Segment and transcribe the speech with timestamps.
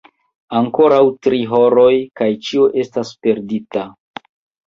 [0.59, 1.91] Ankoraŭ tri horoj
[2.21, 3.85] kaj ĉio estas perdita!